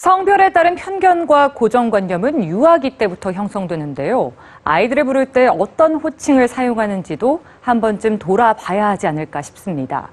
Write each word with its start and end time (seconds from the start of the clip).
세대에 0.00 0.52
따른 0.52 0.76
편견과 0.76 1.52
고정관념은 1.52 2.44
유아기 2.44 2.96
때부터 2.96 3.32
형성되는데요. 3.32 4.32
아이들을 4.64 5.04
부를 5.04 5.26
때 5.26 5.46
어떤 5.46 5.96
호칭을 5.96 6.48
사용하는지도 6.48 7.42
한 7.60 7.82
번쯤 7.82 8.18
돌아봐야 8.18 8.88
하지 8.88 9.06
않을까 9.06 9.42
싶습니다. 9.42 10.08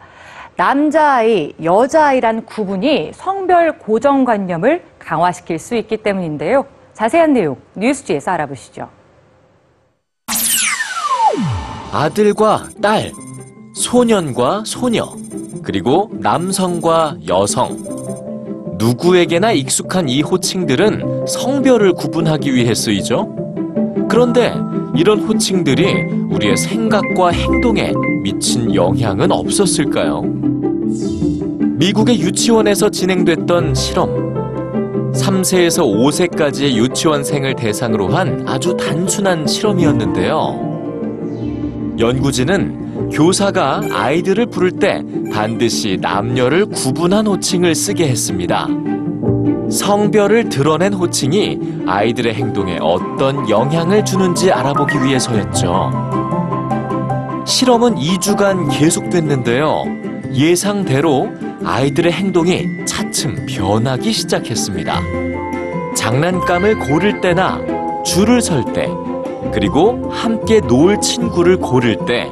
남자아이, 0.58 1.54
여자아이란 1.64 2.46
구분이 2.46 3.12
성별 3.14 3.80
고정관념을 3.80 4.84
강화시킬 5.00 5.58
수 5.58 5.76
있기 5.76 5.98
때문인데요. 5.98 6.66
자세한 6.94 7.32
내용 7.32 7.56
뉴스지에서 7.76 8.32
알아보시죠. 8.32 8.90
아들과 11.94 12.68
딸, 12.82 13.12
소년과 13.74 14.64
소녀, 14.66 15.06
그리고 15.64 16.10
남성과 16.14 17.18
여성. 17.30 17.97
누구에게나 18.78 19.52
익숙한 19.54 20.08
이 20.08 20.22
호칭들은 20.22 21.26
성별을 21.28 21.94
구분하기 21.94 22.54
위해 22.54 22.74
쓰이죠. 22.74 23.34
그런데 24.10 24.54
이런 24.96 25.20
호칭들이 25.20 26.04
우리의 26.30 26.56
생각과 26.58 27.30
행동에 27.30 27.92
미친 28.22 28.74
영향은 28.74 29.32
없었을까요? 29.32 30.22
미국의 31.78 32.20
유치원에서 32.20 32.90
진행됐던 32.90 33.76
실험. 33.76 34.28
3세에서 35.14 35.84
5세까지의 35.84 36.76
유치원생을 36.76 37.56
대상으로 37.56 38.10
한 38.10 38.44
아주 38.48 38.76
단순한 38.78 39.48
실험이었는데요. 39.48 40.68
연구진은 42.00 42.87
교사가 43.12 43.82
아이들을 43.92 44.48
부를 44.48 44.72
때 44.72 45.04
반드시 45.32 45.98
남녀를 46.02 46.66
구분한 46.68 47.28
호칭을 47.28 47.76
쓰게 47.76 48.08
했습니다. 48.08 48.68
성별을 49.70 50.50
드러낸 50.50 50.94
호칭이 50.94 51.60
아이들의 51.86 52.34
행동에 52.34 52.80
어떤 52.82 53.50
영향을 53.50 54.06
주는지 54.06 54.52
알아보기 54.52 55.04
위해서였죠. 55.04 55.92
실험은 57.46 57.96
2주간 57.96 58.70
계속됐는데요. 58.72 59.84
예상대로 60.34 61.30
아이들의 61.64 62.12
행동이 62.12 62.86
차츰 62.86 63.46
변하기 63.48 64.12
시작했습니다. 64.12 65.02
장난감을 65.96 66.80
고를 66.80 67.20
때나 67.22 67.60
줄을 68.06 68.42
설 68.42 68.64
때, 68.74 68.88
그리고 69.52 70.10
함께 70.12 70.62
놀 70.62 71.00
친구를 71.02 71.58
고를 71.58 71.98
때 72.06 72.30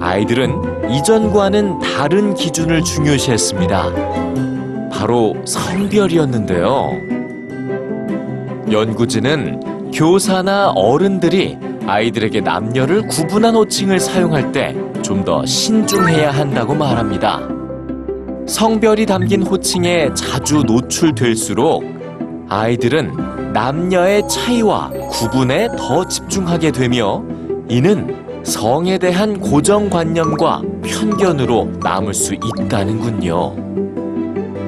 아이들은 0.00 0.90
이전과는 0.92 1.78
다른 1.80 2.34
기준을 2.34 2.82
중요시했습니다. 2.82 3.92
바로 4.92 5.34
성별이었는데요. 5.44 6.90
연구진은 8.70 9.90
교사나 9.92 10.70
어른들이 10.70 11.58
아이들에게 11.86 12.40
남녀를 12.40 13.06
구분한 13.08 13.54
호칭을 13.54 14.00
사용할 14.00 14.52
때 14.52 14.74
좀 15.04 15.22
더 15.22 15.44
신중해야 15.44 16.30
한다고 16.30 16.74
말합니다. 16.74 17.46
성별이 18.46 19.04
담긴 19.04 19.42
호칭에 19.42 20.14
자주 20.14 20.62
노출될수록 20.66 21.84
아이들은 22.48 23.52
남녀의 23.52 24.28
차이와 24.28 24.90
구분에 25.10 25.68
더 25.76 26.06
집중하게 26.06 26.72
되며 26.72 27.22
이는 27.68 28.42
성에 28.44 28.98
대한 28.98 29.40
고정관념과 29.40 30.62
편견으로 30.84 31.72
남을 31.82 32.12
수 32.12 32.34
있다는군요. 32.34 33.54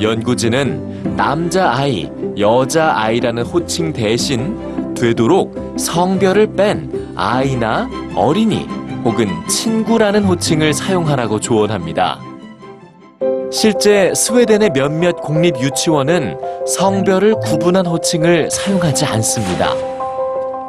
연구진은 0.01 1.15
남자아이, 1.17 2.11
여자아이라는 2.39 3.43
호칭 3.43 3.93
대신 3.93 4.95
되도록 4.95 5.75
성별을 5.79 6.55
뺀 6.55 7.13
아이나 7.15 7.89
어린이 8.15 8.67
혹은 9.05 9.29
친구라는 9.47 10.25
호칭을 10.25 10.73
사용하라고 10.73 11.39
조언합니다. 11.41 12.19
실제 13.57 14.13
스웨덴의 14.15 14.69
몇몇 14.75 15.23
공립 15.23 15.59
유치원은 15.59 16.39
성별을 16.67 17.37
구분한 17.37 17.87
호칭을 17.87 18.51
사용하지 18.51 19.07
않습니다. 19.07 19.73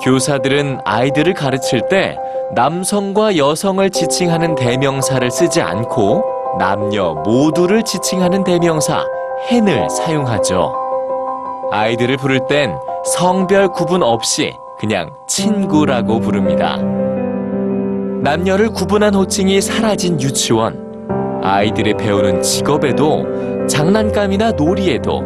교사들은 0.01 0.79
아이들을 0.85 1.33
가르칠 1.33 1.81
때 1.89 2.17
남성과 2.55 3.35
여성을 3.35 3.89
지칭하는 3.89 4.55
대명사를 4.55 5.29
쓰지 5.29 5.59
않고 5.59 6.23
남녀 6.59 7.13
모두를 7.25 7.83
지칭하는 7.83 8.45
대명사 8.45 9.03
헨을 9.51 9.89
사용하죠. 9.89 10.73
아이들을 11.73 12.15
부를 12.15 12.47
땐 12.47 12.73
성별 13.03 13.67
구분 13.67 14.01
없이 14.01 14.55
그냥 14.79 15.11
친구라고 15.27 16.21
부릅니다. 16.21 16.77
남녀를 18.21 18.69
구분한 18.69 19.13
호칭이 19.13 19.59
사라진 19.59 20.21
유치원. 20.21 20.86
아이들이 21.43 21.93
배우는 21.95 22.41
직업에도 22.41 23.25
장난감이나 23.67 24.51
놀이에도 24.51 25.21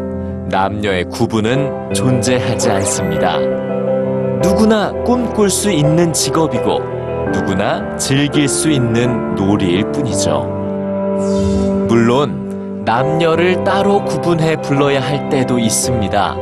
남녀의 0.50 1.06
구분은 1.06 1.94
존재하지 1.94 2.70
않습니다. 2.72 3.38
누구나 4.42 4.92
꿈꿀 5.04 5.50
수 5.50 5.72
있는 5.72 6.12
직업이고 6.12 6.80
누구나 7.32 7.96
즐길 7.98 8.48
수 8.48 8.70
있는 8.70 9.36
놀이일 9.36 9.92
뿐이죠. 9.92 10.44
물론 11.88 12.84
남녀를 12.84 13.64
따로 13.64 14.04
구분해 14.04 14.58
불러야 14.62 15.02
할 15.02 15.30
때도 15.30 15.60
있습니다. 15.60 16.36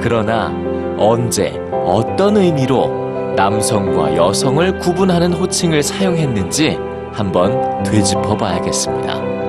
그러나 0.00 0.52
언제 0.98 1.60
어떤 1.84 2.36
의미로 2.38 3.34
남성과 3.36 4.16
여성을 4.16 4.78
구분하는 4.78 5.32
호칭을 5.32 5.82
사용했는지 5.82 6.78
한번 7.14 7.82
되짚어 7.84 8.36
봐야겠습니다. 8.36 9.43